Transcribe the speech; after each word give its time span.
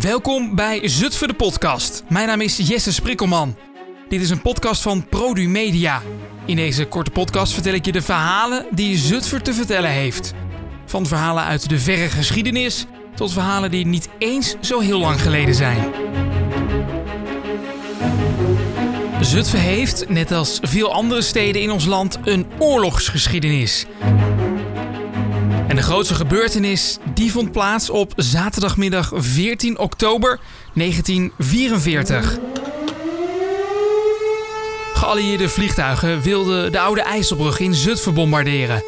Welkom 0.00 0.54
bij 0.54 0.88
Zutphen 0.88 1.28
de 1.28 1.34
podcast. 1.34 2.02
Mijn 2.08 2.26
naam 2.26 2.40
is 2.40 2.56
Jesse 2.56 2.92
Sprikkelman. 2.92 3.56
Dit 4.08 4.20
is 4.20 4.30
een 4.30 4.42
podcast 4.42 4.82
van 4.82 5.08
Produ 5.08 5.48
Media. 5.48 6.02
In 6.44 6.56
deze 6.56 6.84
korte 6.84 7.10
podcast 7.10 7.52
vertel 7.52 7.72
ik 7.72 7.84
je 7.84 7.92
de 7.92 8.02
verhalen 8.02 8.66
die 8.70 8.98
Zutphen 8.98 9.42
te 9.42 9.52
vertellen 9.52 9.90
heeft. 9.90 10.32
Van 10.86 11.06
verhalen 11.06 11.44
uit 11.44 11.68
de 11.68 11.78
verre 11.78 12.08
geschiedenis 12.08 12.86
tot 13.14 13.32
verhalen 13.32 13.70
die 13.70 13.86
niet 13.86 14.08
eens 14.18 14.56
zo 14.60 14.80
heel 14.80 14.98
lang 14.98 15.20
geleden 15.20 15.54
zijn. 15.54 15.92
Zutphen 19.20 19.60
heeft, 19.60 20.08
net 20.08 20.32
als 20.32 20.58
veel 20.62 20.92
andere 20.92 21.22
steden 21.22 21.62
in 21.62 21.70
ons 21.70 21.84
land, 21.84 22.18
een 22.24 22.46
oorlogsgeschiedenis. 22.58 23.86
En 25.68 25.76
de 25.76 25.82
grootste 25.82 26.14
gebeurtenis 26.14 26.98
die 27.14 27.32
vond 27.32 27.52
plaats 27.52 27.90
op 27.90 28.12
zaterdagmiddag 28.16 29.12
14 29.14 29.78
oktober 29.78 30.38
1944. 30.74 32.38
Geallieerde 34.94 35.48
vliegtuigen 35.48 36.22
wilden 36.22 36.72
de 36.72 36.80
oude 36.80 37.02
IJsselbrug 37.02 37.60
in 37.60 37.74
Zutphen 37.74 38.14
bombarderen. 38.14 38.82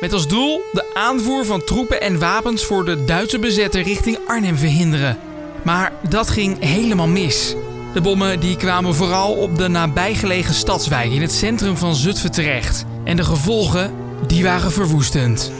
Met 0.00 0.12
als 0.12 0.28
doel 0.28 0.62
de 0.72 0.94
aanvoer 0.94 1.44
van 1.44 1.64
troepen 1.64 2.00
en 2.00 2.18
wapens 2.18 2.64
voor 2.64 2.84
de 2.84 3.04
Duitse 3.04 3.38
bezetter 3.38 3.82
richting 3.82 4.18
Arnhem 4.26 4.56
verhinderen. 4.56 5.18
Maar 5.64 5.92
dat 6.08 6.30
ging 6.30 6.60
helemaal 6.60 7.08
mis. 7.08 7.54
De 7.94 8.00
bommen 8.00 8.40
die 8.40 8.56
kwamen 8.56 8.94
vooral 8.94 9.32
op 9.32 9.58
de 9.58 9.68
nabijgelegen 9.68 10.54
stadswijk 10.54 11.12
in 11.12 11.22
het 11.22 11.32
centrum 11.32 11.76
van 11.76 11.94
Zutphen 11.94 12.32
terecht. 12.32 12.84
En 13.04 13.16
de 13.16 13.24
gevolgen, 13.24 13.92
die 14.26 14.42
waren 14.42 14.72
verwoestend. 14.72 15.52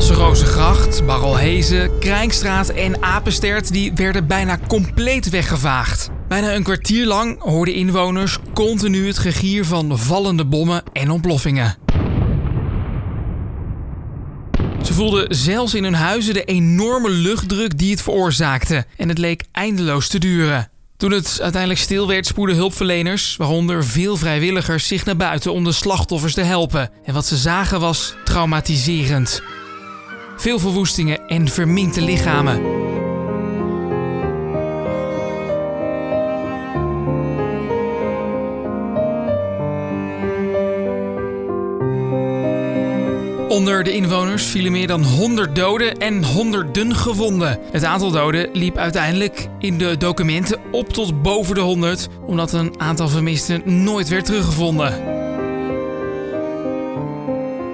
Straten 0.00 0.24
als 0.24 0.40
Rozengracht, 0.40 1.06
Barrelhezen, 1.06 1.98
Krijnkstraat 1.98 2.68
en 2.68 3.02
Apenstert 3.02 3.72
die 3.72 3.92
werden 3.94 4.26
bijna 4.26 4.58
compleet 4.68 5.30
weggevaagd. 5.30 6.10
Bijna 6.28 6.54
een 6.54 6.62
kwartier 6.62 7.06
lang 7.06 7.42
hoorden 7.42 7.74
inwoners 7.74 8.38
continu 8.54 9.06
het 9.06 9.18
gegier 9.18 9.64
van 9.64 9.98
vallende 9.98 10.44
bommen 10.44 10.82
en 10.92 11.10
ontploffingen. 11.10 11.76
Ze 14.82 14.92
voelden 14.92 15.34
zelfs 15.34 15.74
in 15.74 15.84
hun 15.84 15.94
huizen 15.94 16.34
de 16.34 16.44
enorme 16.44 17.10
luchtdruk 17.10 17.78
die 17.78 17.90
het 17.90 18.02
veroorzaakte 18.02 18.86
en 18.96 19.08
het 19.08 19.18
leek 19.18 19.44
eindeloos 19.52 20.08
te 20.08 20.18
duren. 20.18 20.70
Toen 20.96 21.10
het 21.10 21.38
uiteindelijk 21.42 21.80
stil 21.80 22.06
werd, 22.06 22.26
spoedden 22.26 22.56
hulpverleners, 22.56 23.36
waaronder 23.36 23.84
veel 23.84 24.16
vrijwilligers, 24.16 24.86
zich 24.86 25.04
naar 25.04 25.16
buiten 25.16 25.52
om 25.52 25.64
de 25.64 25.72
slachtoffers 25.72 26.34
te 26.34 26.42
helpen. 26.42 26.90
En 27.04 27.14
wat 27.14 27.26
ze 27.26 27.36
zagen 27.36 27.80
was 27.80 28.14
traumatiserend. 28.24 29.42
Veel 30.40 30.58
verwoestingen 30.58 31.28
en 31.28 31.48
verminkte 31.48 32.00
lichamen. 32.00 32.60
Onder 43.48 43.84
de 43.84 43.92
inwoners 43.92 44.44
vielen 44.44 44.72
meer 44.72 44.86
dan 44.86 45.02
100 45.02 45.54
doden 45.54 45.96
en 45.96 46.24
honderden 46.24 46.94
gewonden. 46.94 47.58
Het 47.72 47.84
aantal 47.84 48.10
doden 48.10 48.48
liep 48.52 48.76
uiteindelijk 48.76 49.48
in 49.58 49.78
de 49.78 49.96
documenten 49.96 50.60
op 50.70 50.88
tot 50.88 51.22
boven 51.22 51.54
de 51.54 51.60
100, 51.60 52.08
omdat 52.26 52.52
een 52.52 52.74
aantal 52.80 53.08
vermisten 53.08 53.82
nooit 53.82 54.08
werd 54.08 54.24
teruggevonden. 54.24 55.20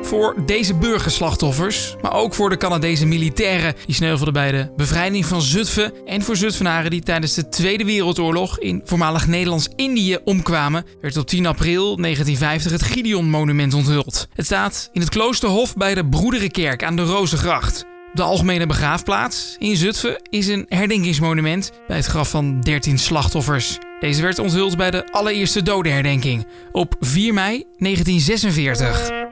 Voor 0.06 0.34
deze 0.46 0.74
burgerslachtoffers, 0.74 1.96
maar 2.02 2.12
ook 2.12 2.34
voor 2.34 2.50
de 2.50 2.56
Canadese 2.56 3.06
militairen 3.06 3.74
die 3.86 3.94
sneuvelden 3.94 4.32
bij 4.34 4.52
de 4.52 4.72
bevrijding 4.76 5.26
van 5.26 5.42
Zutphen 5.42 5.92
en 6.06 6.22
voor 6.22 6.36
Zutphenaren 6.36 6.90
die 6.90 7.02
tijdens 7.02 7.34
de 7.34 7.48
Tweede 7.48 7.84
Wereldoorlog 7.84 8.58
in 8.58 8.80
voormalig 8.84 9.26
Nederlands-Indië 9.26 10.18
omkwamen, 10.24 10.84
werd 11.00 11.16
op 11.16 11.26
10 11.26 11.46
april 11.46 11.96
1950 11.96 12.72
het 12.72 12.82
Gideon-monument 12.82 13.74
onthuld. 13.74 14.28
Het 14.34 14.44
staat 14.44 14.88
in 14.92 15.00
het 15.00 15.10
kloosterhof 15.10 15.76
bij 15.76 15.94
de 15.94 16.06
Broederenkerk 16.06 16.84
aan 16.84 16.96
de 16.96 17.04
Rozengracht. 17.04 17.84
De 18.12 18.22
algemene 18.22 18.66
begraafplaats 18.66 19.56
in 19.58 19.76
Zutphen 19.76 20.22
is 20.30 20.46
een 20.46 20.66
herdenkingsmonument 20.68 21.72
bij 21.86 21.96
het 21.96 22.06
graf 22.06 22.30
van 22.30 22.60
13 22.60 22.98
slachtoffers. 22.98 23.78
Deze 24.00 24.22
werd 24.22 24.38
onthuld 24.38 24.76
bij 24.76 24.90
de 24.90 25.12
allereerste 25.12 25.62
dodenherdenking 25.62 26.46
op 26.72 26.94
4 27.00 27.34
mei 27.34 27.64
1946. 27.78 29.25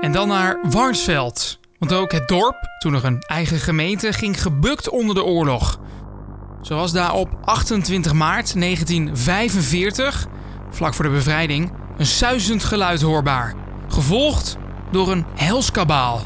En 0.00 0.12
dan 0.12 0.28
naar 0.28 0.58
Warnsveld. 0.70 1.58
Want 1.78 1.92
ook 1.92 2.12
het 2.12 2.28
dorp, 2.28 2.56
toen 2.78 2.92
nog 2.92 3.02
een 3.02 3.20
eigen 3.20 3.58
gemeente, 3.58 4.12
ging 4.12 4.42
gebukt 4.42 4.88
onder 4.88 5.14
de 5.14 5.24
oorlog. 5.24 5.80
Zo 6.62 6.76
was 6.76 6.92
daar 6.92 7.12
op 7.12 7.38
28 7.44 8.12
maart 8.12 8.60
1945, 8.60 10.26
vlak 10.70 10.94
voor 10.94 11.04
de 11.04 11.10
bevrijding, 11.10 11.72
een 11.96 12.06
suizend 12.06 12.64
geluid 12.64 13.00
hoorbaar. 13.00 13.54
Gevolgd 13.88 14.56
door 14.90 15.12
een 15.12 15.24
helskabaal. 15.34 16.20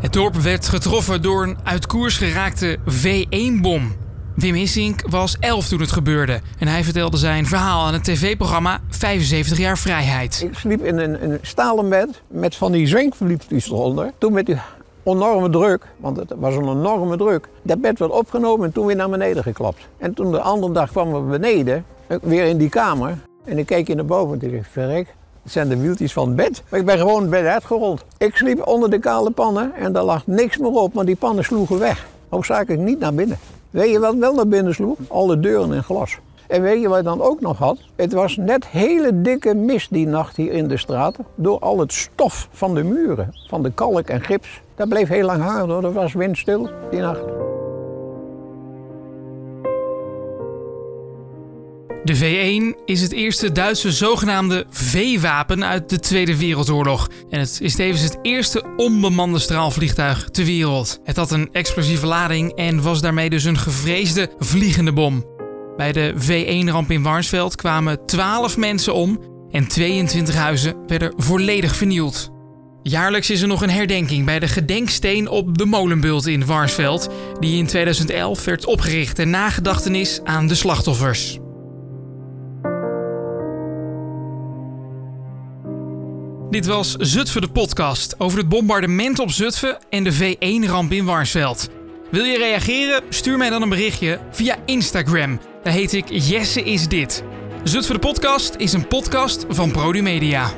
Het 0.00 0.12
dorp 0.12 0.34
werd 0.34 0.68
getroffen 0.68 1.22
door 1.22 1.42
een 1.42 1.58
uit 1.62 1.86
koers 1.86 2.16
geraakte 2.16 2.78
V1-bom. 2.78 4.01
Wim 4.34 4.54
Hissink 4.54 5.02
was 5.10 5.36
11 5.40 5.68
toen 5.68 5.80
het 5.80 5.92
gebeurde 5.92 6.40
en 6.58 6.68
hij 6.68 6.84
vertelde 6.84 7.16
zijn 7.16 7.46
verhaal 7.46 7.86
aan 7.86 7.92
het 7.92 8.04
tv-programma 8.04 8.80
75 8.88 9.58
jaar 9.58 9.78
vrijheid. 9.78 10.42
Ik 10.44 10.54
sliep 10.54 10.84
in 10.84 10.98
een, 10.98 11.24
een 11.24 11.38
stalen 11.42 11.88
bed 11.88 12.22
met 12.28 12.56
van 12.56 12.72
die 12.72 12.86
zwenkverliepjes 12.86 13.66
eronder. 13.66 14.12
Toen 14.18 14.32
met 14.32 14.46
die 14.46 14.56
enorme 15.04 15.50
druk, 15.50 15.86
want 15.96 16.16
het 16.16 16.32
was 16.36 16.54
een 16.54 16.68
enorme 16.68 17.16
druk, 17.16 17.48
dat 17.62 17.80
bed 17.80 17.98
werd 17.98 18.10
opgenomen 18.10 18.66
en 18.66 18.72
toen 18.72 18.86
weer 18.86 18.96
naar 18.96 19.10
beneden 19.10 19.42
geklapt. 19.42 19.88
En 19.98 20.14
toen 20.14 20.30
de 20.30 20.40
andere 20.40 20.72
dag 20.72 20.90
kwamen 20.90 21.24
we 21.24 21.38
beneden, 21.38 21.84
weer 22.22 22.44
in 22.44 22.58
die 22.58 22.68
kamer. 22.68 23.18
En 23.44 23.58
ik 23.58 23.66
keek 23.66 23.94
naar 23.94 24.04
boven 24.04 24.40
en 24.40 24.46
ik 24.46 24.56
dacht, 24.56 24.68
verrek, 24.70 25.14
het 25.42 25.52
zijn 25.52 25.68
de 25.68 25.76
wieltjes 25.76 26.12
van 26.12 26.26
het 26.26 26.36
bed. 26.36 26.62
Maar 26.68 26.80
ik 26.80 26.86
ben 26.86 26.98
gewoon 26.98 27.20
het 27.20 27.30
bed 27.30 27.46
uitgerold. 27.46 28.04
Ik 28.18 28.36
sliep 28.36 28.66
onder 28.66 28.90
de 28.90 28.98
kale 28.98 29.30
pannen 29.30 29.74
en 29.74 29.92
daar 29.92 30.04
lag 30.04 30.26
niks 30.26 30.58
meer 30.58 30.70
op, 30.70 30.94
want 30.94 31.06
die 31.06 31.16
pannen 31.16 31.44
sloegen 31.44 31.78
weg. 31.78 32.06
Hoofdzakelijk 32.28 32.82
niet 32.82 32.98
naar 32.98 33.14
binnen. 33.14 33.38
Weet 33.72 33.90
je 33.90 33.98
wat 33.98 34.14
wel 34.14 34.34
naar 34.34 34.48
binnen 34.48 34.74
sloeg? 34.74 34.98
Alle 35.08 35.40
deuren 35.40 35.72
in 35.72 35.82
glas. 35.82 36.18
En 36.46 36.62
weet 36.62 36.80
je 36.80 36.88
wat 36.88 36.96
je 36.96 37.04
dan 37.04 37.22
ook 37.22 37.40
nog 37.40 37.58
had? 37.58 37.78
Het 37.96 38.12
was 38.12 38.36
net 38.36 38.66
hele 38.66 39.20
dikke 39.20 39.54
mist 39.54 39.92
die 39.92 40.06
nacht 40.06 40.36
hier 40.36 40.52
in 40.52 40.68
de 40.68 40.76
straat. 40.76 41.16
Door 41.34 41.58
al 41.58 41.78
het 41.78 41.92
stof 41.92 42.48
van 42.50 42.74
de 42.74 42.82
muren, 42.82 43.34
van 43.48 43.62
de 43.62 43.72
kalk 43.72 44.08
en 44.08 44.20
gips. 44.20 44.60
Dat 44.74 44.88
bleef 44.88 45.08
heel 45.08 45.26
lang 45.26 45.42
hangen 45.42 45.68
hoor, 45.68 45.82
dat 45.82 45.92
was 45.92 46.12
windstil 46.12 46.70
die 46.90 47.00
nacht. 47.00 47.41
De 52.04 52.16
V1 52.16 52.84
is 52.84 53.00
het 53.00 53.12
eerste 53.12 53.52
Duitse 53.52 53.92
zogenaamde 53.92 54.66
V-wapen 54.70 55.64
uit 55.64 55.88
de 55.88 55.98
Tweede 55.98 56.36
Wereldoorlog. 56.38 57.08
En 57.30 57.40
het 57.40 57.58
is 57.62 57.74
tevens 57.74 58.02
het 58.02 58.18
eerste 58.22 58.64
onbemande 58.76 59.38
straalvliegtuig 59.38 60.28
ter 60.30 60.44
wereld. 60.44 61.00
Het 61.04 61.16
had 61.16 61.30
een 61.30 61.48
explosieve 61.52 62.06
lading 62.06 62.52
en 62.52 62.82
was 62.82 63.00
daarmee 63.00 63.30
dus 63.30 63.44
een 63.44 63.58
gevreesde 63.58 64.30
vliegende 64.38 64.92
bom. 64.92 65.24
Bij 65.76 65.92
de 65.92 66.14
V1-ramp 66.16 66.90
in 66.90 67.02
Warnsveld 67.02 67.56
kwamen 67.56 68.06
12 68.06 68.56
mensen 68.56 68.94
om 68.94 69.20
en 69.50 69.66
22 69.66 70.34
huizen 70.34 70.76
werden 70.86 71.14
volledig 71.16 71.76
vernield. 71.76 72.30
Jaarlijks 72.82 73.30
is 73.30 73.42
er 73.42 73.48
nog 73.48 73.62
een 73.62 73.70
herdenking 73.70 74.26
bij 74.26 74.38
de 74.38 74.48
gedenksteen 74.48 75.28
op 75.28 75.58
de 75.58 75.64
Molenbult 75.64 76.26
in 76.26 76.46
Warnsveld, 76.46 77.08
die 77.38 77.58
in 77.58 77.66
2011 77.66 78.44
werd 78.44 78.66
opgericht 78.66 79.16
ter 79.16 79.26
nagedachtenis 79.26 80.20
aan 80.24 80.46
de 80.46 80.54
slachtoffers. 80.54 81.40
Dit 86.52 86.66
was 86.66 86.94
Zutphen 86.98 87.40
de 87.40 87.48
podcast 87.48 88.14
over 88.18 88.38
het 88.38 88.48
bombardement 88.48 89.18
op 89.18 89.30
Zutphen 89.30 89.78
en 89.90 90.04
de 90.04 90.14
V1-ramp 90.14 90.92
in 90.92 91.04
Warnsveld. 91.04 91.68
Wil 92.10 92.24
je 92.24 92.38
reageren? 92.38 93.02
Stuur 93.08 93.38
mij 93.38 93.50
dan 93.50 93.62
een 93.62 93.68
berichtje 93.68 94.18
via 94.30 94.56
Instagram. 94.66 95.40
Daar 95.62 95.72
heet 95.72 95.92
ik 95.92 96.04
Jesse 96.08 96.62
is 96.62 96.88
dit. 96.88 97.22
Zutphen 97.64 97.94
de 97.94 98.00
podcast 98.00 98.54
is 98.56 98.72
een 98.72 98.88
podcast 98.88 99.44
van 99.48 100.02
Media. 100.02 100.50